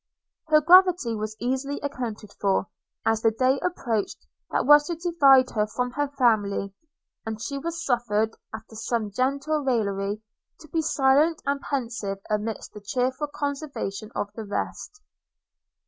Her 0.47 0.61
gravity 0.61 1.13
was 1.13 1.35
easily 1.39 1.79
accounted 1.81 2.33
for, 2.41 2.65
as 3.05 3.21
the 3.21 3.29
day 3.29 3.59
approached 3.59 4.25
that 4.49 4.65
was 4.65 4.87
to 4.87 4.95
divide 4.95 5.51
her 5.51 5.67
from 5.67 5.91
her 5.91 6.07
family; 6.07 6.73
and 7.23 7.39
she 7.39 7.59
was 7.59 7.85
suffered, 7.85 8.35
after 8.51 8.73
some 8.73 9.11
gentle 9.11 9.63
raillery, 9.63 10.23
to 10.61 10.67
be 10.69 10.81
silent 10.81 11.43
and 11.45 11.61
pensive 11.61 12.17
amidst 12.31 12.73
the 12.73 12.81
cheerful 12.81 13.27
conversation 13.27 14.09
of 14.15 14.33
the 14.33 14.43
rest. 14.43 15.03